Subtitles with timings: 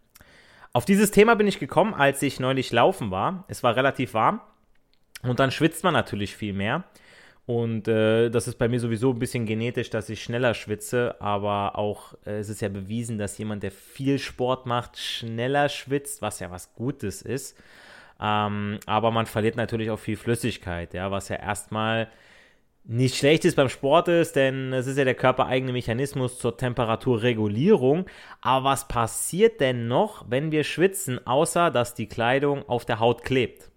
[0.71, 3.45] Auf dieses Thema bin ich gekommen, als ich neulich laufen war.
[3.47, 4.41] Es war relativ warm
[5.21, 6.83] und dann schwitzt man natürlich viel mehr.
[7.45, 11.77] Und äh, das ist bei mir sowieso ein bisschen genetisch, dass ich schneller schwitze, aber
[11.77, 16.39] auch äh, es ist ja bewiesen, dass jemand, der viel Sport macht, schneller schwitzt, was
[16.39, 17.57] ja was Gutes ist.
[18.19, 22.09] Ähm, aber man verliert natürlich auch viel Flüssigkeit, ja, was ja erstmal
[22.85, 28.05] nicht schlecht ist beim Sport ist, denn es ist ja der körpereigene Mechanismus zur Temperaturregulierung.
[28.41, 33.23] Aber was passiert denn noch, wenn wir schwitzen, außer dass die Kleidung auf der Haut
[33.23, 33.69] klebt?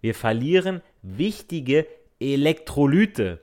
[0.00, 1.86] Wir verlieren wichtige
[2.18, 3.40] Elektrolyte.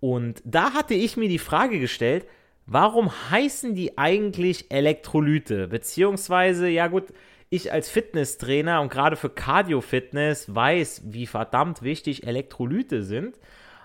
[0.00, 2.26] Und da hatte ich mir die Frage gestellt,
[2.66, 5.68] warum heißen die eigentlich Elektrolyte?
[5.68, 7.12] Beziehungsweise, ja gut,
[7.52, 13.38] ich als Fitnesstrainer und gerade für Cardio-Fitness weiß, wie verdammt wichtig Elektrolyte sind.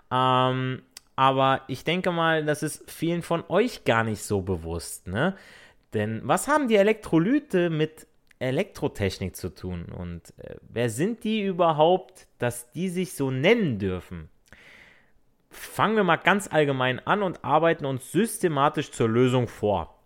[0.09, 0.83] Ähm,
[1.17, 5.35] aber ich denke mal, das ist vielen von euch gar nicht so bewusst, ne?
[5.93, 8.07] Denn was haben die Elektrolyte mit
[8.39, 9.85] Elektrotechnik zu tun?
[9.85, 14.29] Und äh, wer sind die überhaupt, dass die sich so nennen dürfen?
[15.49, 19.96] Fangen wir mal ganz allgemein an und arbeiten uns systematisch zur Lösung vor.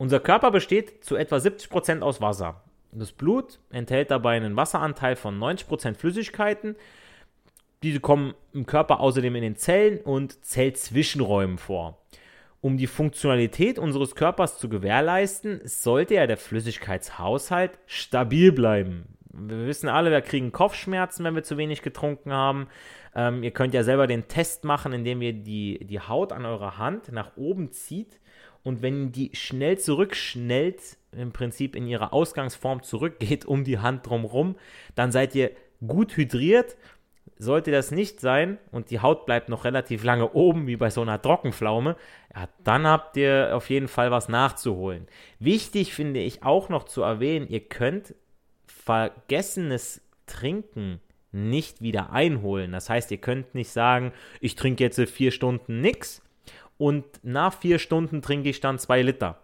[0.00, 2.62] Unser Körper besteht zu etwa 70% aus Wasser.
[2.90, 6.74] Das Blut enthält dabei einen Wasseranteil von 90% Flüssigkeiten.
[7.82, 11.98] Diese kommen im Körper außerdem in den Zellen und Zellzwischenräumen vor.
[12.62, 19.04] Um die Funktionalität unseres Körpers zu gewährleisten, sollte ja der Flüssigkeitshaushalt stabil bleiben.
[19.30, 22.68] Wir wissen alle, wir kriegen Kopfschmerzen, wenn wir zu wenig getrunken haben.
[23.14, 26.78] Ähm, ihr könnt ja selber den Test machen, indem ihr die, die Haut an eurer
[26.78, 28.18] Hand nach oben zieht
[28.62, 34.56] und wenn die schnell zurückschnellt, im Prinzip in ihre Ausgangsform zurückgeht um die Hand drumherum,
[34.94, 35.50] dann seid ihr
[35.86, 36.76] gut hydriert.
[37.36, 41.00] Sollte das nicht sein und die Haut bleibt noch relativ lange oben, wie bei so
[41.00, 41.96] einer Trockenpflaume,
[42.34, 45.06] ja, dann habt ihr auf jeden Fall was nachzuholen.
[45.38, 48.14] Wichtig finde ich auch noch zu erwähnen, ihr könnt
[48.66, 51.00] vergessenes Trinken
[51.32, 52.72] nicht wieder einholen.
[52.72, 56.22] Das heißt, ihr könnt nicht sagen, ich trinke jetzt vier Stunden nichts
[56.80, 59.38] und nach vier Stunden trinke ich dann zwei Liter.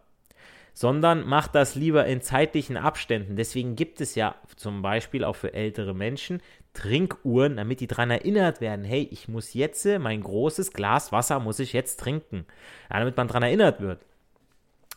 [0.72, 3.36] Sondern macht das lieber in zeitlichen Abständen.
[3.36, 6.40] Deswegen gibt es ja zum Beispiel auch für ältere Menschen
[6.72, 11.58] Trinkuhren, damit die daran erinnert werden, hey, ich muss jetzt mein großes Glas Wasser muss
[11.58, 12.46] ich jetzt trinken.
[12.90, 14.00] Ja, damit man daran erinnert wird.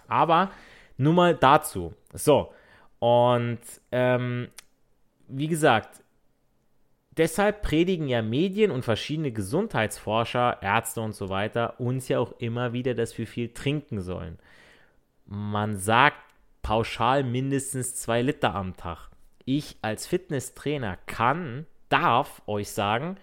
[0.07, 0.51] Aber
[0.97, 1.93] nur mal dazu.
[2.13, 2.53] So,
[2.99, 3.59] und
[3.91, 4.47] ähm,
[5.27, 6.03] wie gesagt,
[7.19, 12.73] deshalb predigen ja Medien und verschiedene Gesundheitsforscher, Ärzte und so weiter uns ja auch immer
[12.73, 14.39] wieder, dass wir viel trinken sollen.
[15.25, 16.17] Man sagt
[16.63, 19.09] pauschal mindestens zwei Liter am Tag.
[19.45, 23.17] Ich als Fitnesstrainer kann, darf euch sagen,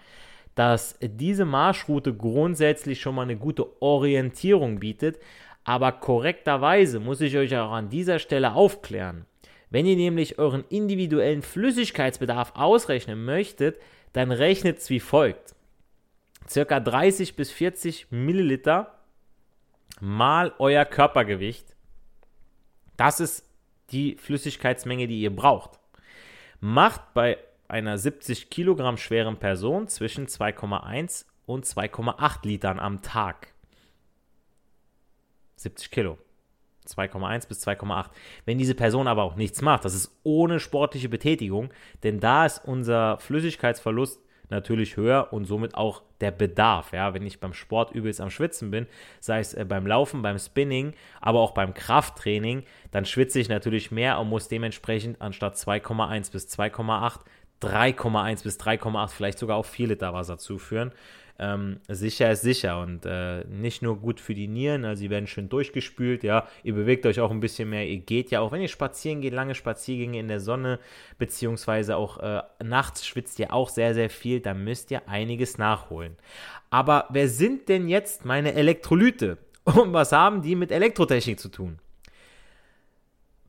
[0.55, 5.19] dass diese Marschroute grundsätzlich schon mal eine gute Orientierung bietet,
[5.63, 9.25] aber korrekterweise muss ich euch auch an dieser Stelle aufklären.
[9.69, 13.79] Wenn ihr nämlich euren individuellen Flüssigkeitsbedarf ausrechnen möchtet,
[14.13, 15.55] dann rechnet es wie folgt.
[16.47, 18.97] Circa 30 bis 40 Milliliter
[19.99, 21.75] mal euer Körpergewicht.
[22.95, 23.45] Das ist
[23.91, 25.79] die Flüssigkeitsmenge, die ihr braucht.
[26.59, 27.37] Macht bei
[27.67, 33.53] einer 70 Kilogramm schweren Person zwischen 2,1 und 2,8 Litern am Tag.
[35.57, 36.17] 70 Kilo.
[36.87, 38.09] 2,1 bis 2,8.
[38.45, 41.69] Wenn diese Person aber auch nichts macht, das ist ohne sportliche Betätigung,
[42.03, 46.93] denn da ist unser Flüssigkeitsverlust natürlich höher und somit auch der Bedarf.
[46.93, 48.87] Ja, wenn ich beim Sport übelst am Schwitzen bin,
[49.19, 53.91] sei es äh, beim Laufen, beim Spinning, aber auch beim Krafttraining, dann schwitze ich natürlich
[53.91, 57.19] mehr und muss dementsprechend anstatt 2,1 bis 2,8
[57.61, 60.91] 3,1 bis 3,8, vielleicht sogar auch 4 Liter Wasser zuführen.
[61.39, 65.27] Ähm, sicher ist sicher und äh, nicht nur gut für die Nieren, also sie werden
[65.27, 68.61] schön durchgespült, ja, ihr bewegt euch auch ein bisschen mehr, ihr geht ja auch, wenn
[68.61, 70.79] ihr spazieren geht, lange Spaziergänge in der Sonne,
[71.19, 76.15] beziehungsweise auch äh, nachts schwitzt ihr auch sehr, sehr viel, da müsst ihr einiges nachholen.
[76.69, 79.37] Aber wer sind denn jetzt meine Elektrolyte?
[79.63, 81.79] Und was haben die mit Elektrotechnik zu tun?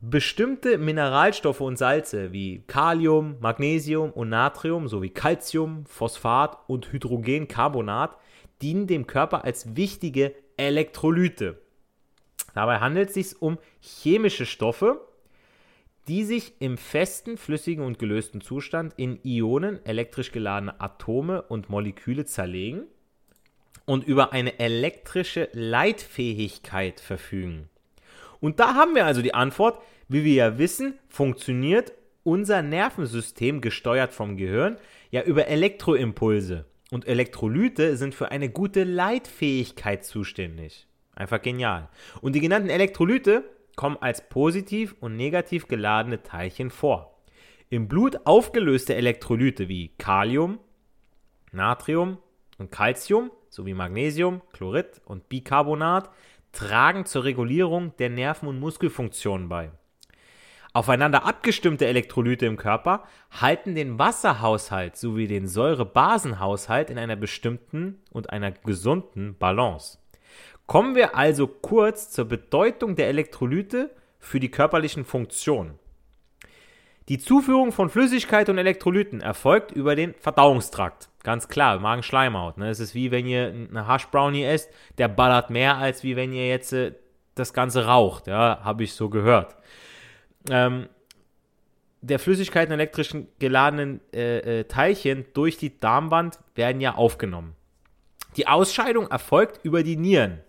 [0.01, 8.15] Bestimmte Mineralstoffe und Salze wie Kalium, Magnesium und Natrium sowie Calcium, Phosphat und Hydrogencarbonat
[8.61, 11.59] dienen dem Körper als wichtige Elektrolyte.
[12.53, 15.05] Dabei handelt es sich um chemische Stoffe,
[16.07, 22.23] die sich im festen, flüssigen und gelösten Zustand in Ionen, elektrisch geladene Atome und Moleküle
[22.23, 22.83] zerlegen
[23.85, 27.69] und über eine elektrische Leitfähigkeit verfügen.
[28.39, 31.93] Und da haben wir also die Antwort, wie wir ja wissen, funktioniert
[32.23, 34.77] unser Nervensystem, gesteuert vom Gehirn,
[35.11, 36.65] ja über Elektroimpulse.
[36.91, 40.87] Und Elektrolyte sind für eine gute Leitfähigkeit zuständig.
[41.13, 41.89] Einfach genial.
[42.21, 43.43] Und die genannten Elektrolyte
[43.75, 47.19] kommen als positiv und negativ geladene Teilchen vor.
[47.69, 50.59] Im Blut aufgelöste Elektrolyte wie Kalium,
[51.51, 52.17] Natrium
[52.57, 56.09] und Calcium sowie Magnesium, Chlorid und Bicarbonat
[56.51, 59.71] tragen zur Regulierung der Nerven- und Muskelfunktionen bei.
[60.71, 68.29] Aufeinander abgestimmte Elektrolyte im Körper halten den Wasserhaushalt sowie den Säurebasenhaushalt in einer bestimmten und
[68.29, 69.97] einer gesunden Balance.
[70.67, 75.79] Kommen wir also kurz zur Bedeutung der Elektrolyte für die körperlichen Funktionen.
[77.09, 81.09] Die Zuführung von Flüssigkeit und Elektrolyten erfolgt über den Verdauungstrakt.
[81.23, 82.59] Ganz klar, Magenschleimhaut.
[82.59, 82.69] Ne?
[82.69, 84.69] Es ist wie wenn ihr eine Hash-Brownie esst,
[84.99, 86.93] der ballert mehr, als wie wenn ihr jetzt äh,
[87.33, 88.27] das Ganze raucht.
[88.27, 89.55] Ja, habe ich so gehört.
[90.51, 90.87] Ähm,
[92.01, 97.55] der Flüssigkeiten elektrischen geladenen äh, äh, Teilchen durch die Darmwand werden ja aufgenommen.
[98.37, 100.41] Die Ausscheidung erfolgt über die Nieren,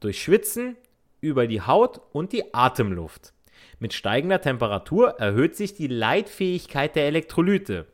[0.00, 0.76] durch Schwitzen,
[1.20, 3.32] über die Haut und die Atemluft.
[3.78, 7.86] Mit steigender Temperatur erhöht sich die Leitfähigkeit der Elektrolyte.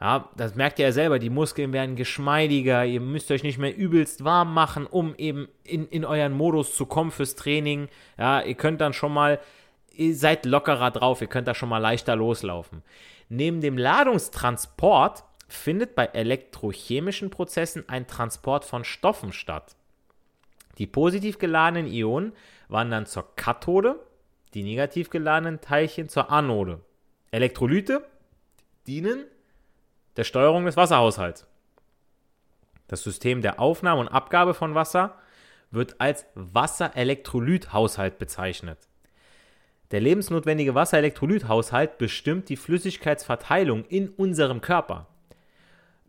[0.00, 3.76] Ja, das merkt ihr ja selber, die Muskeln werden geschmeidiger, ihr müsst euch nicht mehr
[3.76, 7.88] übelst warm machen, um eben in, in euren Modus zu kommen fürs Training.
[8.18, 9.40] Ja, ihr könnt dann schon mal,
[9.92, 12.82] ihr seid lockerer drauf, ihr könnt da schon mal leichter loslaufen.
[13.28, 19.76] Neben dem Ladungstransport findet bei elektrochemischen Prozessen ein Transport von Stoffen statt.
[20.78, 22.32] Die positiv geladenen Ionen
[22.68, 24.00] wandern zur Kathode
[24.54, 26.80] die negativ geladenen Teilchen zur Anode.
[27.30, 28.06] Elektrolyte
[28.86, 29.24] dienen
[30.16, 31.46] der Steuerung des Wasserhaushalts.
[32.86, 35.18] Das System der Aufnahme und Abgabe von Wasser
[35.70, 38.78] wird als Wasserelektrolythaushalt bezeichnet.
[39.90, 45.08] Der lebensnotwendige Wasserelektrolythaushalt bestimmt die Flüssigkeitsverteilung in unserem Körper.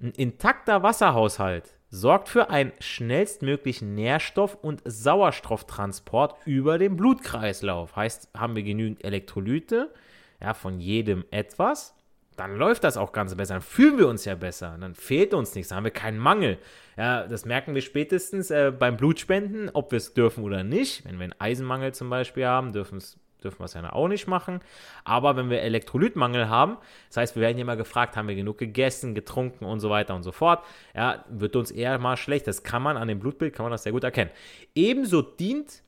[0.02, 7.96] Ein intakter Wasserhaushalt sorgt für einen schnellstmöglichen Nährstoff- und Sauerstofftransport über den Blutkreislauf.
[7.96, 9.94] Heißt, haben wir genügend Elektrolyte,
[10.42, 11.96] ja, von jedem etwas,
[12.36, 15.56] dann läuft das auch ganz besser, dann fühlen wir uns ja besser, dann fehlt uns
[15.56, 16.58] nichts, dann haben wir keinen Mangel.
[16.98, 21.06] Ja, das merken wir spätestens äh, beim Blutspenden, ob wir es dürfen oder nicht.
[21.06, 24.28] Wenn wir einen Eisenmangel zum Beispiel haben, dürfen es dürfen wir es ja auch nicht
[24.28, 24.60] machen.
[25.04, 26.78] Aber wenn wir Elektrolytmangel haben,
[27.08, 30.16] das heißt, wir werden ja mal gefragt, haben wir genug gegessen, getrunken und so weiter
[30.16, 32.48] und so fort, ja, wird uns eher mal schlecht.
[32.48, 34.32] Das kann man an dem Blutbild, kann man das sehr gut erkennen.
[34.74, 35.84] Ebenso dient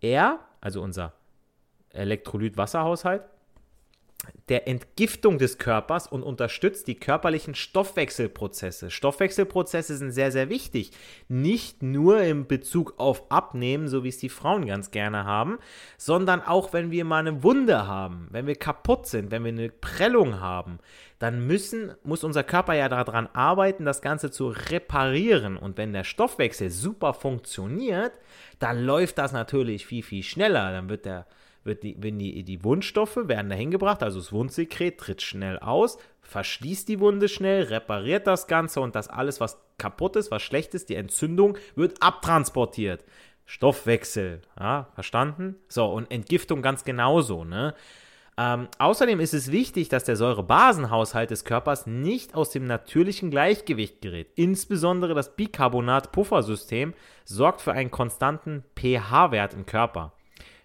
[0.00, 1.14] er, also unser
[1.90, 3.22] Elektrolyt-Wasserhaushalt,
[4.48, 8.90] der Entgiftung des Körpers und unterstützt die körperlichen Stoffwechselprozesse.
[8.90, 10.90] Stoffwechselprozesse sind sehr, sehr wichtig.
[11.28, 15.58] Nicht nur im Bezug auf Abnehmen, so wie es die Frauen ganz gerne haben,
[15.98, 19.68] sondern auch, wenn wir mal eine Wunde haben, wenn wir kaputt sind, wenn wir eine
[19.68, 20.78] Prellung haben,
[21.18, 25.56] dann müssen, muss unser Körper ja daran arbeiten, das Ganze zu reparieren.
[25.56, 28.12] Und wenn der Stoffwechsel super funktioniert,
[28.58, 30.72] dann läuft das natürlich viel, viel schneller.
[30.72, 31.26] Dann wird der
[31.68, 35.98] wird die, wenn die, die Wundstoffe werden dahin gebracht, also das Wundsekret tritt schnell aus,
[36.22, 40.74] verschließt die Wunde schnell, repariert das Ganze und das alles, was kaputt ist, was schlecht
[40.74, 43.04] ist, die Entzündung, wird abtransportiert.
[43.46, 45.56] Stoffwechsel, ja, verstanden?
[45.68, 47.74] So, und Entgiftung ganz genauso, ne?
[48.36, 54.00] Ähm, außerdem ist es wichtig, dass der Säurebasenhaushalt des Körpers nicht aus dem natürlichen Gleichgewicht
[54.00, 54.28] gerät.
[54.36, 56.94] Insbesondere das Bicarbonat-Puffersystem
[57.24, 60.12] sorgt für einen konstanten pH-Wert im Körper.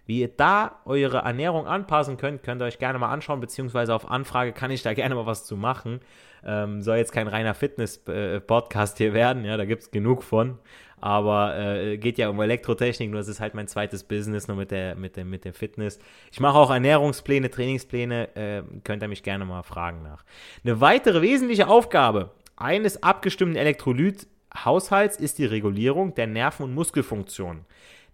[0.06, 4.10] Wie ihr da eure Ernährung anpassen könnt, könnt ihr euch gerne mal anschauen, beziehungsweise auf
[4.10, 6.00] Anfrage kann ich da gerne mal was zu machen.
[6.44, 10.58] Ähm, soll jetzt kein reiner Fitness-Podcast hier werden, ja, da gibt es genug von.
[11.00, 14.70] Aber äh, geht ja um Elektrotechnik, nur es ist halt mein zweites Business, nur mit
[14.70, 15.98] der, mit der, mit der Fitness.
[16.32, 20.24] Ich mache auch Ernährungspläne, Trainingspläne, äh, könnt ihr mich gerne mal fragen nach.
[20.64, 27.66] Eine weitere wesentliche Aufgabe eines abgestimmten Elektrolythaushalts ist die Regulierung der Nerven- und Muskelfunktion.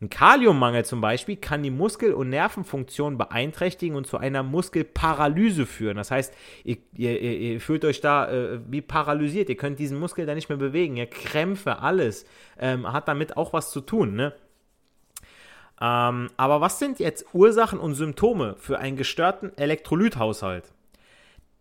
[0.03, 5.99] Ein Kaliummangel zum Beispiel kann die Muskel- und Nervenfunktion beeinträchtigen und zu einer Muskelparalyse führen.
[5.99, 6.33] Das heißt,
[6.65, 9.51] ihr, ihr, ihr fühlt euch da äh, wie paralysiert.
[9.51, 10.97] Ihr könnt diesen Muskel da nicht mehr bewegen.
[10.97, 12.25] Ihr Krämpfe, alles.
[12.59, 14.15] Ähm, hat damit auch was zu tun.
[14.15, 14.33] Ne?
[15.83, 20.73] Ähm, aber was sind jetzt Ursachen und Symptome für einen gestörten Elektrolythaushalt?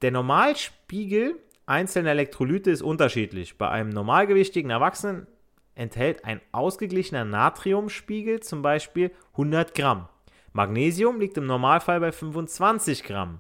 [0.02, 3.58] Der Normalspiegel einzelner Elektrolyte ist unterschiedlich.
[3.58, 5.28] Bei einem normalgewichtigen Erwachsenen
[5.80, 10.10] enthält ein ausgeglichener Natriumspiegel zum Beispiel 100 Gramm.
[10.52, 13.40] Magnesium liegt im Normalfall bei 25 Gramm.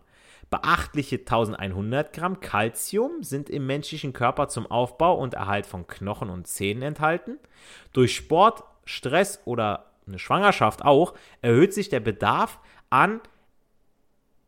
[0.50, 6.48] Beachtliche 1100 Gramm Calcium sind im menschlichen Körper zum Aufbau und Erhalt von Knochen und
[6.48, 7.38] Zähnen enthalten.
[7.93, 13.19] Durch Sport, Stress oder eine Schwangerschaft auch erhöht sich der Bedarf an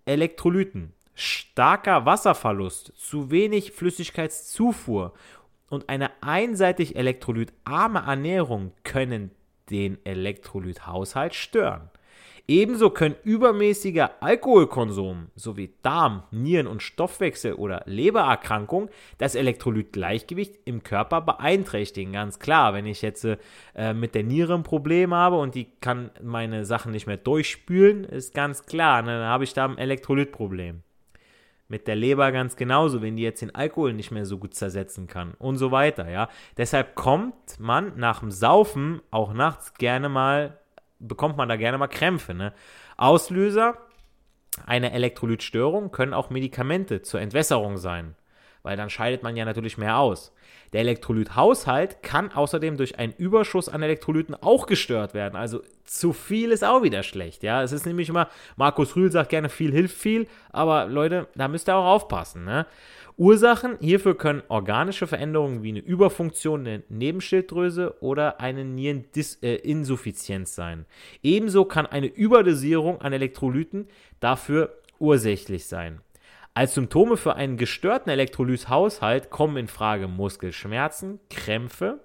[0.05, 0.93] Elektrolyten.
[1.13, 5.13] Starker Wasserverlust, zu wenig Flüssigkeitszufuhr
[5.71, 9.31] und eine einseitig elektrolytarme Ernährung können
[9.69, 11.89] den Elektrolythaushalt stören.
[12.47, 21.21] Ebenso können übermäßiger Alkoholkonsum sowie Darm-, Nieren- und Stoffwechsel- oder Lebererkrankungen das Elektrolytgleichgewicht im Körper
[21.21, 22.11] beeinträchtigen.
[22.11, 23.25] Ganz klar, wenn ich jetzt
[23.75, 28.03] äh, mit der Niere ein Problem habe und die kann meine Sachen nicht mehr durchspülen,
[28.03, 30.83] ist ganz klar, ne, dann habe ich da ein Elektrolytproblem.
[31.71, 35.07] Mit der Leber ganz genauso, wenn die jetzt den Alkohol nicht mehr so gut zersetzen
[35.07, 36.27] kann und so weiter, ja.
[36.57, 40.59] Deshalb kommt man nach dem Saufen auch nachts gerne mal,
[40.99, 42.53] bekommt man da gerne mal Krämpfe, ne.
[42.97, 43.77] Auslöser
[44.65, 48.15] einer Elektrolytstörung können auch Medikamente zur Entwässerung sein
[48.63, 50.33] weil dann scheidet man ja natürlich mehr aus.
[50.73, 55.35] Der Elektrolythaushalt kann außerdem durch einen Überschuss an Elektrolyten auch gestört werden.
[55.35, 57.43] Also zu viel ist auch wieder schlecht.
[57.43, 61.49] Ja, es ist nämlich immer, Markus Rühl sagt gerne, viel hilft viel, aber Leute, da
[61.49, 62.45] müsst ihr auch aufpassen.
[62.45, 62.65] Ne?
[63.17, 70.85] Ursachen hierfür können organische Veränderungen wie eine Überfunktion der Nebenschilddrüse oder eine Niereninsuffizienz äh, sein.
[71.21, 73.87] Ebenso kann eine Überdosierung an Elektrolyten
[74.21, 75.99] dafür ursächlich sein.
[76.53, 82.01] Als Symptome für einen gestörten Elektrolythaushalt kommen in Frage Muskelschmerzen, Krämpfe,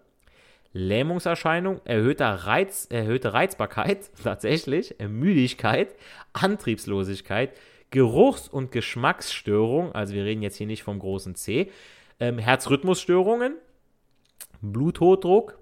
[0.73, 5.97] Lähmungserscheinung, erhöhter Reiz, erhöhte Reizbarkeit, tatsächlich, Müdigkeit,
[6.33, 7.57] Antriebslosigkeit,
[7.91, 11.73] Geruchs- und Geschmacksstörung, also wir reden jetzt hier nicht vom großen C,
[12.21, 13.57] ähm, Herzrhythmusstörungen,
[14.61, 15.59] Bluthochdruck,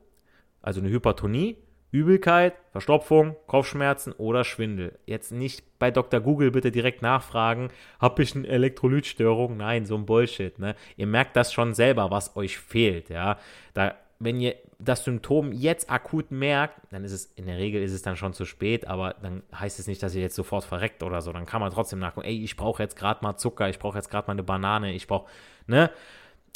[0.60, 1.56] also eine Hypertonie,
[1.94, 4.98] Übelkeit, Verstopfung, Kopfschmerzen oder Schwindel.
[5.06, 6.18] Jetzt nicht bei Dr.
[6.18, 7.68] Google bitte direkt nachfragen,
[8.00, 9.56] habe ich eine Elektrolytstörung?
[9.56, 10.58] Nein, so ein Bullshit.
[10.58, 10.74] Ne?
[10.96, 13.10] Ihr merkt das schon selber, was euch fehlt.
[13.10, 13.38] Ja?
[13.74, 17.92] Da, wenn ihr das Symptom jetzt akut merkt, dann ist es, in der Regel ist
[17.92, 21.04] es dann schon zu spät, aber dann heißt es nicht, dass ihr jetzt sofort verreckt
[21.04, 21.32] oder so.
[21.32, 24.10] Dann kann man trotzdem nachgucken, ey, ich brauche jetzt gerade mal Zucker, ich brauche jetzt
[24.10, 25.30] gerade mal eine Banane, ich brauche,
[25.68, 25.90] ne?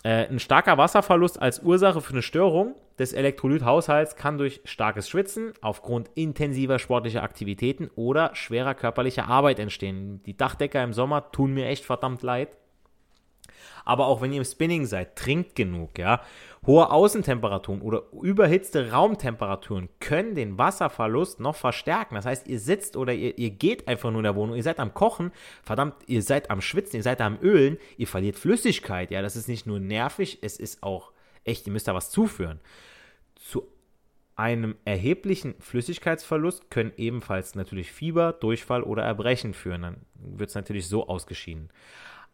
[0.04, 5.52] Äh, ein starker Wasserverlust als Ursache für eine Störung des Elektrolythaushalts kann durch starkes Schwitzen
[5.60, 10.22] aufgrund intensiver sportlicher Aktivitäten oder schwerer körperlicher Arbeit entstehen.
[10.24, 12.56] Die Dachdecker im Sommer tun mir echt verdammt leid.
[13.84, 16.20] Aber auch wenn ihr im Spinning seid, trinkt genug, ja.
[16.66, 22.14] Hohe Außentemperaturen oder überhitzte Raumtemperaturen können den Wasserverlust noch verstärken.
[22.14, 24.80] Das heißt, ihr sitzt oder ihr, ihr geht einfach nur in der Wohnung, ihr seid
[24.80, 29.22] am Kochen, verdammt, ihr seid am Schwitzen, ihr seid am Ölen, ihr verliert Flüssigkeit, ja.
[29.22, 31.12] Das ist nicht nur nervig, es ist auch
[31.44, 32.60] echt, ihr müsst da was zuführen.
[33.36, 33.66] Zu
[34.38, 39.82] einem erheblichen Flüssigkeitsverlust können ebenfalls natürlich Fieber, Durchfall oder Erbrechen führen.
[39.82, 41.70] Dann wird es natürlich so ausgeschieden.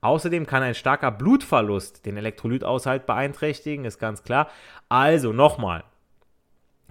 [0.04, 4.50] Außerdem kann ein starker Blutverlust den Elektrolythaushalt beeinträchtigen, ist ganz klar.
[4.90, 5.82] Also nochmal.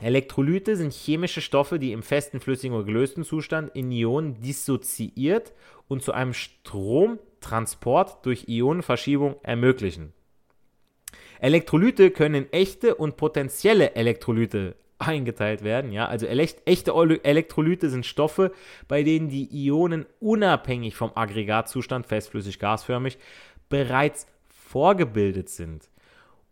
[0.01, 5.53] Elektrolyte sind chemische Stoffe, die im festen, flüssigen oder gelösten Zustand in Ionen dissoziiert
[5.88, 10.12] und zu einem Stromtransport durch Ionenverschiebung ermöglichen.
[11.39, 14.75] Elektrolyte können echte und potenzielle Elektrolyte
[15.07, 15.91] eingeteilt werden.
[15.91, 16.07] Ja?
[16.07, 16.91] Also echte
[17.24, 18.51] Elektrolyte sind Stoffe,
[18.88, 23.17] bei denen die Ionen unabhängig vom Aggregatzustand, festflüssig, gasförmig,
[23.69, 25.89] bereits vorgebildet sind.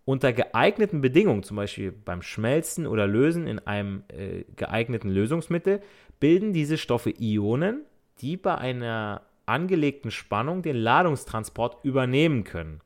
[0.06, 5.82] Unter geeigneten Bedingungen, zum Beispiel beim Schmelzen oder Lösen in einem äh, geeigneten Lösungsmittel,
[6.20, 7.82] bilden diese Stoffe Ionen,
[8.20, 12.82] die bei einer angelegten Spannung den Ladungstransport übernehmen können.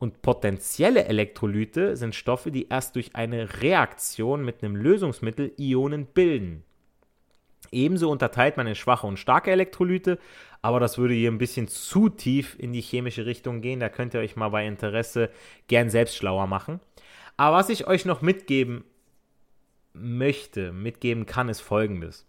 [0.00, 6.64] Und potenzielle Elektrolyte sind Stoffe, die erst durch eine Reaktion mit einem Lösungsmittel Ionen bilden.
[7.70, 10.18] Ebenso unterteilt man in schwache und starke Elektrolyte,
[10.62, 13.78] aber das würde hier ein bisschen zu tief in die chemische Richtung gehen.
[13.78, 15.28] Da könnt ihr euch mal bei Interesse
[15.68, 16.80] gern selbst schlauer machen.
[17.36, 18.84] Aber was ich euch noch mitgeben
[19.92, 22.26] möchte, mitgeben kann, ist folgendes.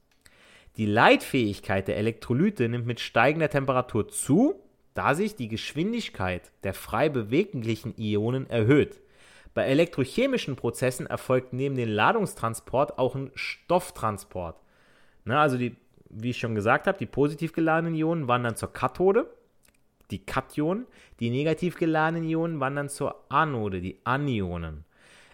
[0.75, 4.62] Die Leitfähigkeit der Elektrolyte nimmt mit steigender Temperatur zu,
[4.94, 9.00] da sich die Geschwindigkeit der frei beweglichen Ionen erhöht.
[9.54, 14.62] Bei elektrochemischen Prozessen erfolgt neben dem Ladungstransport auch ein Stofftransport.
[15.26, 15.76] Ne, also die,
[16.10, 19.28] wie ich schon gesagt habe, die positiv geladenen Ionen wandern zur Kathode,
[20.10, 20.86] die Kationen,
[21.20, 24.86] die negativ geladenen Ionen wandern zur Anode, die Anionen.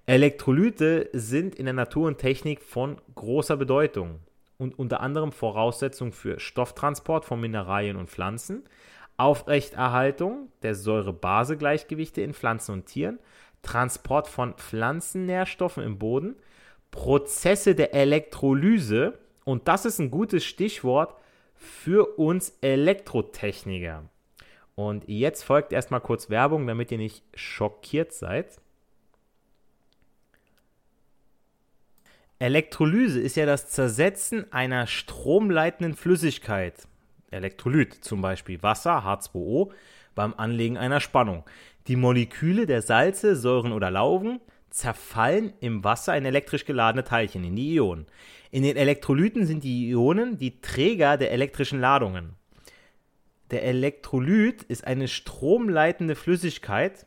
[0.06, 4.20] Elektrolyte sind in der Natur und Technik von großer Bedeutung
[4.58, 8.64] und unter anderem Voraussetzung für Stofftransport von Mineralien und Pflanzen,
[9.18, 13.20] Aufrechterhaltung der Säure-Base-Gleichgewichte in Pflanzen und Tieren,
[13.64, 16.36] Transport von Pflanzennährstoffen im Boden,
[16.92, 21.16] Prozesse der Elektrolyse, und das ist ein gutes Stichwort
[21.56, 24.04] für uns Elektrotechniker.
[24.76, 28.62] Und jetzt folgt erstmal kurz Werbung, damit ihr nicht schockiert seid.
[32.40, 36.88] Elektrolyse ist ja das Zersetzen einer stromleitenden Flüssigkeit.
[37.32, 39.72] Elektrolyt, zum Beispiel Wasser, H2O,
[40.16, 41.44] beim Anlegen einer Spannung.
[41.88, 47.56] Die Moleküle der Salze, Säuren oder Laugen zerfallen im Wasser in elektrisch geladene Teilchen, in
[47.56, 48.06] die Ionen.
[48.52, 52.34] In den Elektrolyten sind die Ionen die Träger der elektrischen Ladungen.
[53.52, 57.06] Der Elektrolyt ist eine stromleitende Flüssigkeit,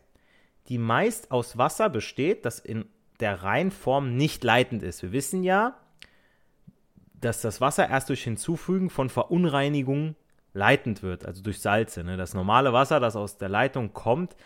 [0.68, 2.86] die meist aus Wasser besteht, das in
[3.20, 5.02] der Reinform nicht leitend ist.
[5.02, 5.76] Wir wissen ja,
[7.20, 10.16] dass das Wasser erst durch Hinzufügen von Verunreinigungen
[10.52, 12.02] leitend wird, also durch Salze.
[12.04, 12.16] Ne?
[12.16, 14.36] Das normale Wasser, das aus der Leitung kommt,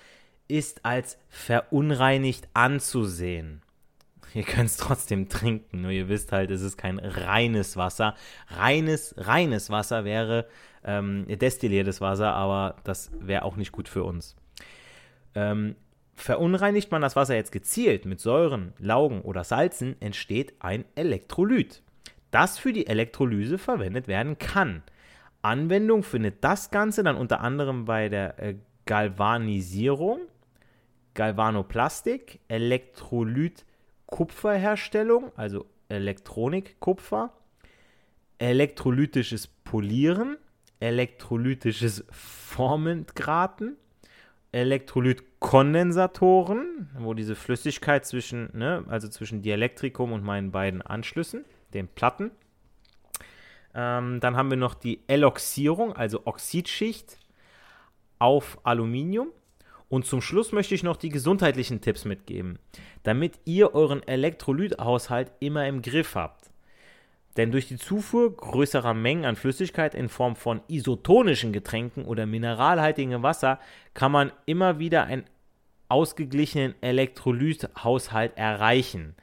[0.49, 3.63] ist als verunreinigt anzusehen.
[4.35, 8.17] Ihr könnt es trotzdem trinken, nur ihr wisst halt, es ist kein reines Wasser.
[8.49, 10.49] Reines, reines Wasser wäre
[10.85, 14.35] ähm, destilliertes Wasser, aber das wäre auch nicht gut für uns.
[15.37, 15.77] Ähm,
[16.17, 21.84] verunreinigt man das Wasser jetzt gezielt mit Säuren, Laugen oder Salzen, entsteht ein Elektrolyt,
[22.35, 24.83] das für die Elektrolyse verwendet werden kann.
[25.43, 28.55] Anwendung findet das Ganze dann unter anderem bei der äh,
[28.87, 30.21] Galvanisierung,
[31.15, 33.65] Galvanoplastik, Elektrolyt
[34.07, 37.33] Kupferherstellung, also Elektronikkupfer,
[38.39, 40.37] elektrolytisches Polieren,
[40.81, 43.77] elektrolytisches Formengraten,
[44.53, 51.45] Elektrolytkondensatoren, wo diese Flüssigkeit zwischen, ne, also zwischen Dielektrikum und meinen beiden Anschlüssen,
[51.75, 52.31] den Platten.
[53.75, 57.19] Ähm, dann haben wir noch die Eloxierung, also Oxidschicht
[58.19, 59.29] auf Aluminium.
[59.89, 62.59] Und zum Schluss möchte ich noch die gesundheitlichen Tipps mitgeben,
[63.03, 66.51] damit ihr euren Elektrolythaushalt immer im Griff habt.
[67.37, 73.23] Denn durch die Zufuhr größerer Mengen an Flüssigkeit in Form von isotonischen Getränken oder mineralhaltigem
[73.23, 73.59] Wasser
[73.93, 75.25] kann man immer wieder einen
[75.89, 79.15] ausgeglichenen Elektrolythaushalt erreichen.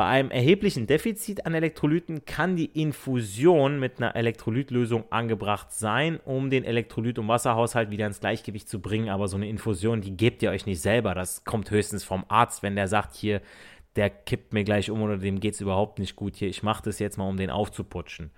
[0.00, 6.48] Bei einem erheblichen Defizit an Elektrolyten kann die Infusion mit einer Elektrolytlösung angebracht sein, um
[6.48, 9.10] den Elektrolyt- und Wasserhaushalt wieder ins Gleichgewicht zu bringen.
[9.10, 11.14] Aber so eine Infusion, die gebt ihr euch nicht selber.
[11.14, 13.42] Das kommt höchstens vom Arzt, wenn der sagt, hier,
[13.94, 16.48] der kippt mir gleich um oder dem geht es überhaupt nicht gut hier.
[16.48, 18.30] Ich mache das jetzt mal, um den aufzuputschen.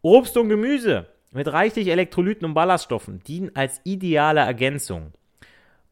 [0.00, 5.12] Obst und Gemüse mit reichlich Elektrolyten und Ballaststoffen dienen als ideale Ergänzung.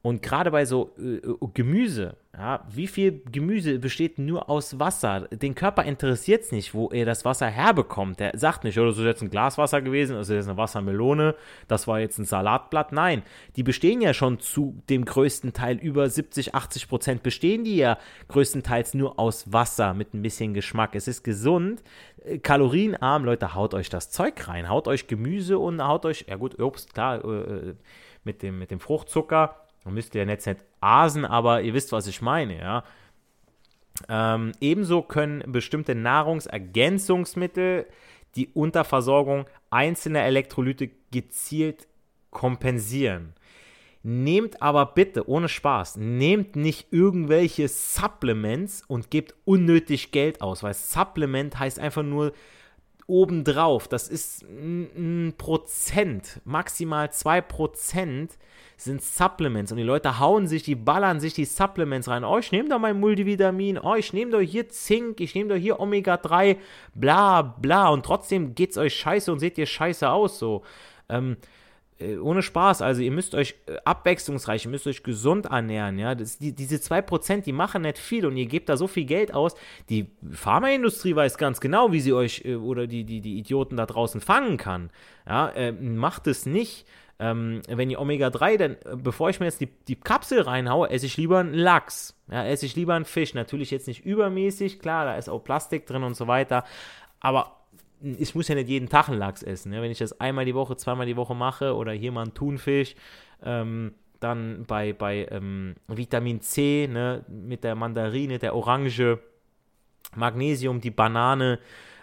[0.00, 5.22] Und gerade bei so äh, äh, Gemüse, ja, wie viel Gemüse besteht nur aus Wasser?
[5.32, 8.20] Den Körper interessiert es nicht, wo er das Wasser herbekommt.
[8.20, 11.34] Der sagt nicht, oh, das ist jetzt ein Glas Wasser gewesen, ist jetzt eine Wassermelone,
[11.66, 12.92] das war jetzt ein Salatblatt.
[12.92, 13.24] Nein,
[13.56, 17.98] die bestehen ja schon zu dem größten Teil, über 70, 80 Prozent bestehen die ja
[18.28, 20.94] größtenteils nur aus Wasser mit ein bisschen Geschmack.
[20.94, 21.82] Es ist gesund,
[22.24, 23.24] äh, kalorienarm.
[23.24, 26.94] Leute, haut euch das Zeug rein, haut euch Gemüse und haut euch, ja gut, Obst,
[26.94, 27.74] klar, äh,
[28.22, 29.56] mit, dem, mit dem Fruchtzucker
[29.88, 32.84] man müsste ja jetzt nicht asen, aber ihr wisst, was ich meine, ja.
[34.06, 37.86] Ähm, ebenso können bestimmte Nahrungsergänzungsmittel
[38.36, 41.88] die Unterversorgung einzelner Elektrolyte gezielt
[42.30, 43.32] kompensieren.
[44.02, 50.74] Nehmt aber bitte, ohne Spaß, nehmt nicht irgendwelche Supplements und gebt unnötig Geld aus, weil
[50.74, 52.34] Supplement heißt einfach nur
[53.08, 53.88] obendrauf.
[53.88, 58.38] Das ist ein Prozent, maximal zwei Prozent
[58.76, 62.22] sind Supplements und die Leute hauen sich, die ballern sich die Supplements rein.
[62.22, 65.56] Oh, ich nehme da mein Multivitamin, oh, ich nehme da hier Zink, ich nehme da
[65.56, 66.58] hier Omega-3,
[66.94, 70.62] bla bla und trotzdem geht's euch scheiße und seht ihr scheiße aus so.
[71.08, 71.46] Ähm, äh,
[72.20, 76.14] ohne Spaß, also ihr müsst euch äh, abwechslungsreich, ihr müsst euch gesund ernähren, ja.
[76.14, 79.34] Das, die, diese 2%, die machen nicht viel und ihr gebt da so viel Geld
[79.34, 79.54] aus.
[79.88, 83.86] Die Pharmaindustrie weiß ganz genau, wie sie euch äh, oder die, die, die Idioten da
[83.86, 84.90] draußen fangen kann.
[85.26, 86.86] Ja, äh, macht es nicht.
[87.20, 91.06] Ähm, wenn ihr Omega-3, dann äh, bevor ich mir jetzt die, die Kapsel reinhaue, esse
[91.06, 92.16] ich lieber einen Lachs.
[92.30, 93.34] Ja, esse ich lieber einen Fisch.
[93.34, 96.64] Natürlich jetzt nicht übermäßig, klar, da ist auch Plastik drin und so weiter.
[97.18, 97.57] Aber
[98.00, 99.70] ich muss ja nicht jeden Tag einen Lachs essen.
[99.70, 99.82] Ne?
[99.82, 102.94] Wenn ich das einmal die Woche, zweimal die Woche mache oder hier mal einen Thunfisch,
[103.42, 109.18] ähm, dann bei, bei ähm, Vitamin C, ne, mit der Mandarine, der Orange,
[110.16, 111.58] Magnesium, die Banane,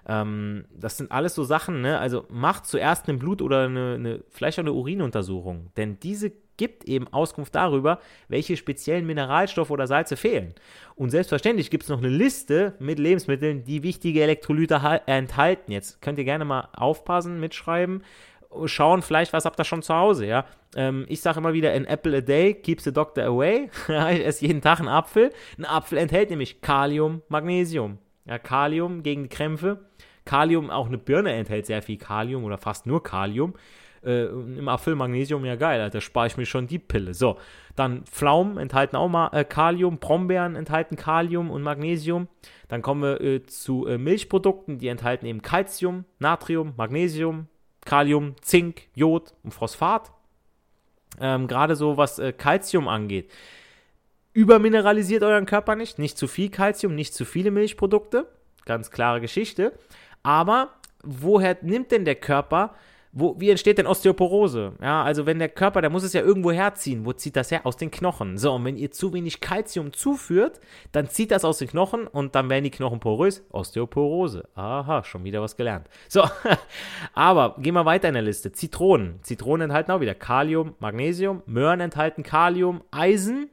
[0.07, 1.99] ähm, das sind alles so Sachen, ne?
[1.99, 6.85] Also macht zuerst ein Blut oder eine, eine, vielleicht auch eine Urinuntersuchung, denn diese gibt
[6.85, 10.53] eben Auskunft darüber, welche speziellen Mineralstoffe oder Salze fehlen.
[10.95, 15.71] Und selbstverständlich gibt es noch eine Liste mit Lebensmitteln, die wichtige Elektrolyte enthalten.
[15.71, 18.03] Jetzt könnt ihr gerne mal aufpassen, mitschreiben,
[18.65, 20.45] schauen, vielleicht was habt ihr schon zu Hause, ja.
[20.75, 23.69] Ähm, ich sage immer wieder, an apple a day keeps the doctor away.
[23.87, 25.31] ich esse jeden Tag einen Apfel.
[25.57, 27.97] Ein Apfel enthält nämlich Kalium, Magnesium.
[28.25, 29.85] Ja, Kalium gegen die Krämpfe.
[30.25, 33.53] Kalium, auch eine Birne enthält sehr viel Kalium oder fast nur Kalium
[34.05, 37.13] äh, im Apfel Magnesium, ja geil, da spare ich mir schon die Pille.
[37.13, 37.37] So,
[37.75, 42.27] dann Pflaumen enthalten auch mal äh, Kalium, Brombeeren enthalten Kalium und Magnesium.
[42.67, 47.47] Dann kommen wir äh, zu äh, Milchprodukten, die enthalten eben Calcium, Natrium, Magnesium,
[47.83, 50.11] Kalium, Zink, Jod und Phosphat.
[51.19, 53.31] Ähm, Gerade so was äh, Calcium angeht.
[54.35, 58.27] Übermineralisiert euren Körper nicht, nicht zu viel Calcium, nicht zu viele Milchprodukte,
[58.65, 59.73] ganz klare Geschichte.
[60.23, 62.75] Aber woher nimmt denn der Körper
[63.17, 64.73] wo, wie entsteht denn Osteoporose?
[64.81, 67.05] Ja, also wenn der Körper, der muss es ja irgendwo herziehen.
[67.05, 67.65] Wo zieht das her?
[67.65, 68.37] Aus den Knochen.
[68.37, 70.59] So, und wenn ihr zu wenig Kalzium zuführt,
[70.91, 73.45] dann zieht das aus den Knochen und dann werden die Knochen porös.
[73.51, 74.49] Osteoporose.
[74.55, 75.87] Aha, schon wieder was gelernt.
[76.09, 76.25] So,
[77.13, 78.51] aber gehen wir weiter in der Liste.
[78.51, 79.19] Zitronen.
[79.21, 81.41] Zitronen enthalten auch wieder Kalium, Magnesium.
[81.45, 83.49] Möhren enthalten Kalium, Eisen,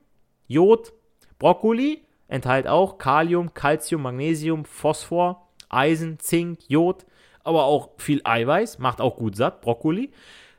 [0.52, 0.92] Jod.
[1.38, 7.04] Brokkoli enthält auch Kalium, Calcium, Magnesium, Phosphor, Eisen, Zink, Jod
[7.44, 10.10] aber auch viel Eiweiß, macht auch gut satt, Brokkoli.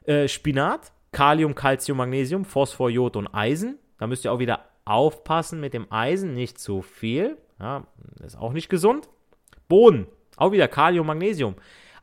[0.06, 3.80] Äh, Spinat, Kalium, Calcium, Magnesium, Phosphor, Jod und Eisen.
[3.98, 7.38] Da müsst ihr auch wieder aufpassen mit dem Eisen, nicht zu viel.
[7.60, 7.88] Ja,
[8.24, 9.08] ist auch nicht gesund.
[9.70, 11.56] Bohnen, auch wieder Kalium, Magnesium.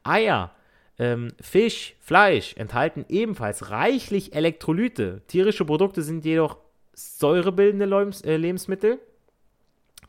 [0.02, 0.52] Eier,
[0.98, 5.22] ähm, Fisch, Fleisch enthalten ebenfalls reichlich Elektrolyte.
[5.26, 6.56] Tierische Produkte sind jedoch
[7.00, 7.86] säurebildende
[8.24, 8.98] äh, Lebensmittel.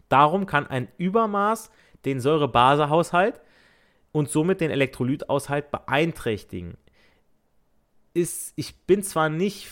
[0.09, 1.71] Darum kann ein Übermaß
[2.05, 3.41] den Säurebasehaushalt
[4.11, 6.77] und somit den Elektrolytaushalt beeinträchtigen.
[8.13, 9.69] Ist, ich bin zwar nicht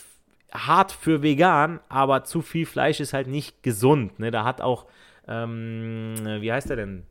[0.51, 4.19] hart für vegan, aber zu viel Fleisch ist halt nicht gesund.
[4.19, 4.31] Ne?
[4.31, 4.85] Da hat auch,
[5.27, 7.03] ähm, wie heißt er denn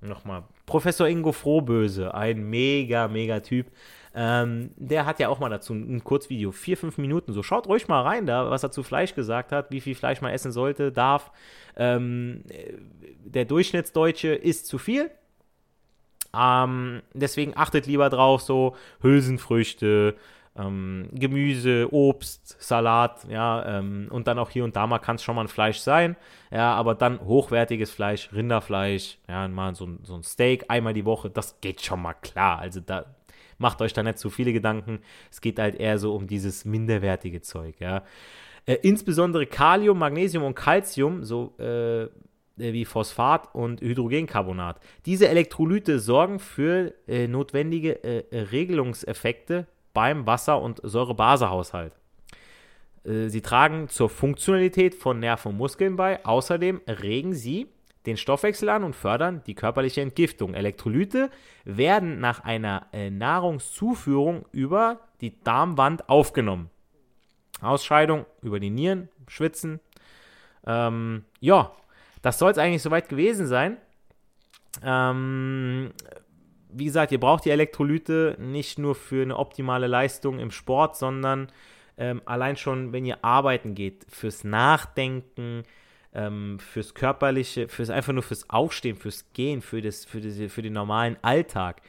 [0.00, 0.44] nochmal?
[0.66, 3.66] Professor Ingo Frohböse, ein mega, mega Typ.
[4.16, 7.42] Ähm, der hat ja auch mal dazu ein Kurzvideo, vier, fünf Minuten so.
[7.42, 10.32] Schaut ruhig mal rein da, was er zu Fleisch gesagt hat, wie viel Fleisch man
[10.32, 11.32] essen sollte, darf.
[11.76, 12.44] Ähm,
[13.24, 15.10] der Durchschnittsdeutsche isst zu viel,
[16.32, 20.14] ähm, deswegen achtet lieber drauf, so Hülsenfrüchte,
[20.56, 25.24] ähm, Gemüse, Obst, Salat, ja, ähm, und dann auch hier und da mal kann es
[25.24, 26.14] schon mal ein Fleisch sein,
[26.52, 31.30] ja, aber dann hochwertiges Fleisch, Rinderfleisch, ja, mal so, so ein Steak einmal die Woche,
[31.30, 32.60] das geht schon mal klar.
[32.60, 33.06] Also da
[33.58, 35.00] macht euch da nicht zu viele Gedanken.
[35.30, 38.04] Es geht halt eher so um dieses minderwertige Zeug, ja.
[38.66, 42.08] Äh, insbesondere Kalium, Magnesium und Calcium, so äh,
[42.58, 44.80] äh, wie Phosphat und Hydrogencarbonat.
[45.06, 51.92] Diese Elektrolyte sorgen für äh, notwendige äh, Regelungseffekte beim Wasser- und Säurebasehaushalt.
[53.04, 56.24] Äh, sie tragen zur Funktionalität von Nerven und Muskeln bei.
[56.24, 57.66] Außerdem regen sie
[58.06, 60.54] den Stoffwechsel an und fördern die körperliche Entgiftung.
[60.54, 61.30] Elektrolyte
[61.64, 66.70] werden nach einer äh, Nahrungszuführung über die Darmwand aufgenommen.
[67.60, 69.80] Ausscheidung über die Nieren, Schwitzen.
[70.66, 71.72] Ähm, ja,
[72.22, 73.78] das soll es eigentlich soweit gewesen sein.
[74.82, 75.92] Ähm,
[76.70, 81.48] wie gesagt, ihr braucht die Elektrolyte nicht nur für eine optimale Leistung im Sport, sondern
[81.96, 85.62] ähm, allein schon, wenn ihr arbeiten geht, fürs Nachdenken,
[86.14, 90.62] ähm, fürs Körperliche, fürs einfach nur fürs Aufstehen, fürs Gehen, für, das, für, das, für
[90.62, 91.82] den normalen Alltag.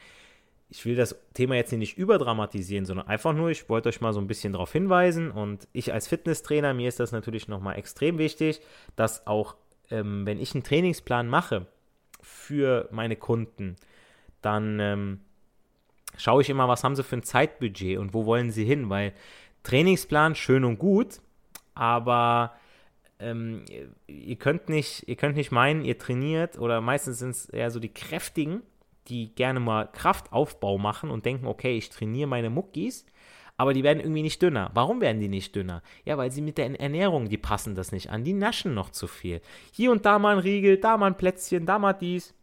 [0.68, 4.20] Ich will das Thema jetzt nicht überdramatisieren, sondern einfach nur, ich wollte euch mal so
[4.20, 8.60] ein bisschen darauf hinweisen und ich als Fitnesstrainer, mir ist das natürlich nochmal extrem wichtig,
[8.96, 9.54] dass auch
[9.90, 11.66] ähm, wenn ich einen Trainingsplan mache
[12.20, 13.76] für meine Kunden,
[14.42, 15.20] dann ähm,
[16.16, 19.12] schaue ich immer, was haben sie für ein Zeitbudget und wo wollen sie hin, weil
[19.62, 21.20] Trainingsplan schön und gut,
[21.74, 22.56] aber
[23.18, 23.64] ähm,
[24.06, 27.80] ihr könnt nicht, ihr könnt nicht meinen, ihr trainiert oder meistens sind es eher so
[27.80, 28.62] die Kräftigen,
[29.08, 33.06] die gerne mal Kraftaufbau machen und denken, okay, ich trainiere meine Muckis,
[33.56, 34.70] aber die werden irgendwie nicht dünner.
[34.74, 35.82] Warum werden die nicht dünner?
[36.04, 39.06] Ja, weil sie mit der Ernährung, die passen das nicht an, die naschen noch zu
[39.06, 39.40] viel.
[39.72, 42.34] Hier und da mal ein Riegel, da mal ein Plätzchen, da mal dies.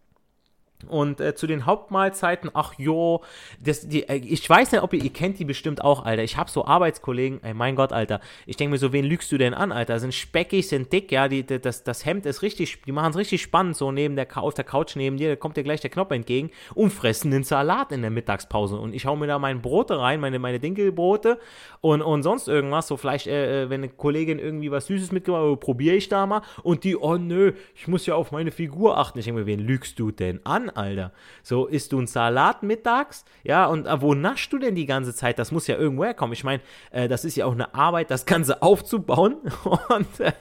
[0.87, 3.21] Und äh, zu den Hauptmahlzeiten, ach jo,
[3.59, 6.23] das, die, äh, ich weiß nicht, ob ihr, ihr kennt die bestimmt auch, Alter.
[6.23, 8.19] Ich habe so Arbeitskollegen, ey, mein Gott, Alter.
[8.45, 9.99] Ich denke mir so, wen lügst du denn an, Alter?
[9.99, 13.17] Sind speckig, sind dick, ja, die, die das, das Hemd ist richtig, die machen es
[13.17, 15.89] richtig spannend, so neben der, auf der Couch neben dir, da kommt dir gleich der
[15.89, 18.77] Knopf entgegen und fressen den Salat in der Mittagspause.
[18.77, 21.39] Und ich hau mir da meine Brote rein, meine, meine Dinkelbrote
[21.81, 25.51] und, und sonst irgendwas, so vielleicht, äh, äh wenn eine Kollegin irgendwie was Süßes mitgemacht
[25.51, 26.41] hat, probiere ich da mal.
[26.63, 29.19] Und die, oh nö, ich muss ja auf meine Figur achten.
[29.19, 31.11] Ich denke mir, wen lügst du denn an, Alter.
[31.41, 33.25] So, isst du einen Salat mittags?
[33.43, 35.39] Ja, und äh, wo naschst du denn die ganze Zeit?
[35.39, 36.33] Das muss ja irgendwo herkommen.
[36.33, 39.37] Ich meine, äh, das ist ja auch eine Arbeit, das Ganze aufzubauen
[39.89, 40.33] und äh,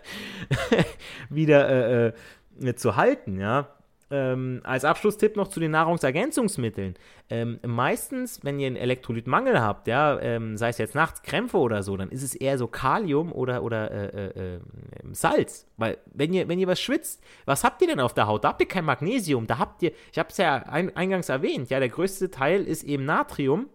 [1.31, 2.13] wieder äh,
[2.61, 3.69] äh, zu halten, ja
[4.13, 6.95] ähm, als Abschlusstipp noch zu den Nahrungsergänzungsmitteln.
[7.31, 11.83] Ähm, meistens, wenn ihr einen Elektrolytmangel habt, ja, ähm, sei es jetzt nachts Krämpfe oder
[11.83, 14.55] so, dann ist es eher so Kalium oder, oder äh, äh,
[15.03, 15.67] ähm, Salz.
[15.79, 18.45] Weil, wenn ihr, wenn ihr was schwitzt, was habt ihr denn auf der Haut?
[18.45, 21.71] Da habt ihr kein Magnesium, da habt ihr, ich habe es ja ein, eingangs erwähnt,
[21.71, 23.71] ja, der größte Teil ist eben Natrium,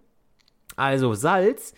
[0.75, 1.73] also Salz,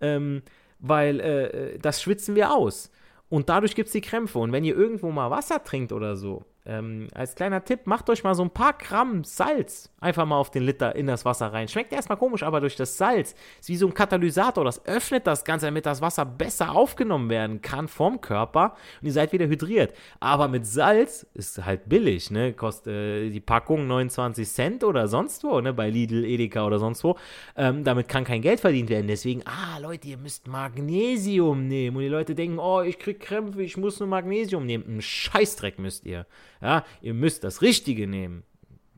[0.00, 0.42] ähm,
[0.80, 2.90] weil äh, das schwitzen wir aus.
[3.28, 4.40] Und dadurch gibt es die Krämpfe.
[4.40, 8.22] Und wenn ihr irgendwo mal Wasser trinkt oder so, ähm, als kleiner Tipp, macht euch
[8.22, 11.68] mal so ein paar Gramm Salz einfach mal auf den Liter in das Wasser rein.
[11.68, 14.64] Schmeckt erstmal komisch, aber durch das Salz ist wie so ein Katalysator.
[14.64, 19.12] Das öffnet das Ganze, damit das Wasser besser aufgenommen werden kann vom Körper und ihr
[19.12, 19.94] seid wieder hydriert.
[20.18, 22.52] Aber mit Salz ist halt billig, ne?
[22.52, 25.72] Kostet äh, die Packung 29 Cent oder sonst wo, ne?
[25.72, 27.16] Bei Lidl, Edeka oder sonst wo.
[27.56, 29.06] Ähm, damit kann kein Geld verdient werden.
[29.06, 31.96] Deswegen, ah, Leute, ihr müsst Magnesium nehmen.
[31.96, 34.84] Und die Leute denken, oh, ich krieg Krämpfe, ich muss nur Magnesium nehmen.
[34.86, 36.26] Ein Scheißdreck müsst ihr.
[36.60, 38.44] Ja, ihr müsst das Richtige nehmen.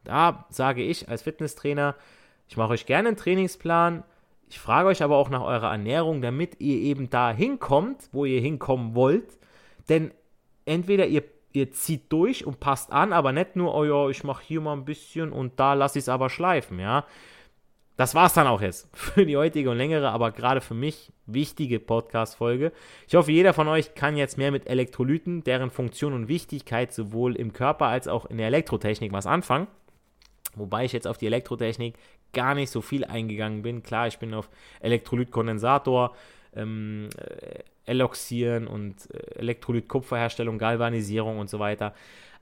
[0.05, 1.95] Da sage ich als Fitnesstrainer,
[2.49, 4.03] ich mache euch gerne einen Trainingsplan.
[4.49, 8.41] Ich frage euch aber auch nach eurer Ernährung, damit ihr eben da hinkommt, wo ihr
[8.41, 9.39] hinkommen wollt.
[9.89, 10.13] Denn
[10.67, 14.45] entweder ihr, ihr zieht durch und passt an, aber nicht nur, oh ja, ich mache
[14.45, 17.07] hier mal ein bisschen und da lasse ich es aber schleifen, ja.
[17.97, 21.13] Das war es dann auch jetzt für die heutige und längere, aber gerade für mich
[21.27, 22.73] wichtige Podcast-Folge.
[23.07, 27.37] Ich hoffe, jeder von euch kann jetzt mehr mit Elektrolyten, deren Funktion und Wichtigkeit sowohl
[27.37, 29.67] im Körper als auch in der Elektrotechnik was anfangen.
[30.55, 31.95] Wobei ich jetzt auf die Elektrotechnik
[32.33, 33.83] gar nicht so viel eingegangen bin.
[33.83, 34.51] Klar, ich bin auf
[34.81, 36.15] Elektrolytkondensator,
[36.55, 41.95] ähm, äh, Eloxieren und äh, Elektrolyt-Kupferherstellung, Galvanisierung und so weiter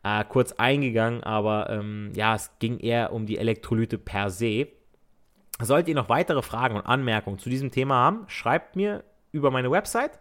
[0.02, 4.68] äh, kurz eingegangen, aber ähm, ja, es ging eher um die Elektrolyte per se.
[5.62, 9.70] Solltet ihr noch weitere Fragen und Anmerkungen zu diesem Thema haben, schreibt mir über meine
[9.70, 10.18] Website.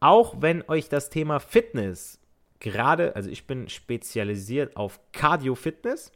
[0.00, 2.18] Auch wenn euch das Thema Fitness
[2.58, 6.12] gerade, also ich bin spezialisiert auf Cardio-Fitness,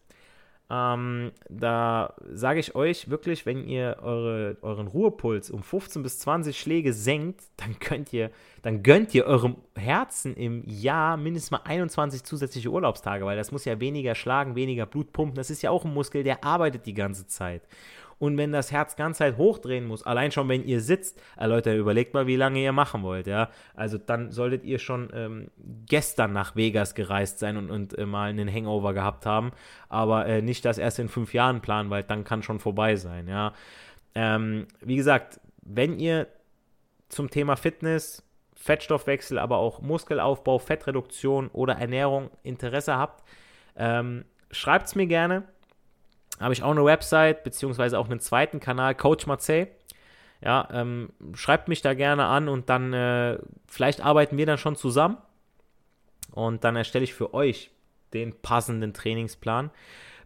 [0.70, 6.58] ähm, da sage ich euch wirklich, wenn ihr eure, euren Ruhepuls um 15 bis 20
[6.58, 8.30] Schläge senkt, dann könnt ihr,
[8.62, 13.66] dann gönnt ihr eurem Herzen im Jahr mindestens mal 21 zusätzliche Urlaubstage, weil das muss
[13.66, 15.36] ja weniger schlagen, weniger Blut pumpen.
[15.36, 17.62] Das ist ja auch ein Muskel, der arbeitet die ganze Zeit.
[18.18, 21.74] Und wenn das Herz ganz Zeit hochdrehen muss, allein schon wenn ihr sitzt, äh, Leute,
[21.74, 23.50] überlegt mal, wie lange ihr machen wollt, ja.
[23.74, 25.50] Also dann solltet ihr schon ähm,
[25.86, 29.52] gestern nach Vegas gereist sein und, und äh, mal einen Hangover gehabt haben,
[29.88, 33.28] aber äh, nicht das erst in fünf Jahren planen, weil dann kann schon vorbei sein,
[33.28, 33.52] ja.
[34.14, 36.28] Ähm, wie gesagt, wenn ihr
[37.08, 38.22] zum Thema Fitness,
[38.54, 43.24] Fettstoffwechsel, aber auch Muskelaufbau, Fettreduktion oder Ernährung Interesse habt,
[43.76, 45.44] ähm, schreibt es mir gerne
[46.40, 49.68] habe ich auch eine Website, beziehungsweise auch einen zweiten Kanal, Coach Marseille.
[50.40, 54.76] Ja, ähm, schreibt mich da gerne an und dann äh, vielleicht arbeiten wir dann schon
[54.76, 55.16] zusammen
[56.32, 57.70] und dann erstelle ich für euch
[58.12, 59.70] den passenden Trainingsplan.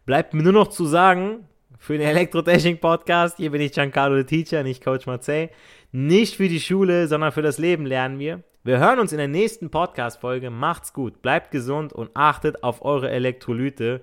[0.07, 1.47] Bleibt mir nur noch zu sagen,
[1.79, 5.51] für den Elektrotechnik-Podcast, hier bin ich Giancarlo the Teacher, nicht Coach Marseille.
[5.93, 8.43] Nicht für die Schule, sondern für das Leben lernen wir.
[8.65, 10.51] Wir hören uns in der nächsten Podcast-Folge.
[10.51, 14.03] Macht's gut, bleibt gesund und achtet auf eure Elektrolyte